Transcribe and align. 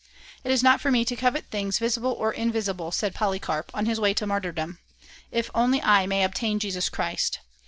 "It 0.43 0.49
is 0.51 0.63
not 0.63 0.81
for 0.81 0.89
me 0.89 1.05
to 1.05 1.15
covet 1.15 1.51
things 1.51 1.77
visible 1.77 2.11
or 2.13 2.33
invisible," 2.33 2.91
said 2.91 3.13
Polycarp, 3.13 3.69
on 3.75 3.85
his 3.85 3.99
way 3.99 4.15
to 4.15 4.25
martyrdom, 4.25 4.79
"if 5.31 5.51
only 5.53 5.79
I 5.79 6.07
may 6.07 6.23
obtain 6.23 6.57
Jesus 6.57 6.89
Christ. 6.89 7.37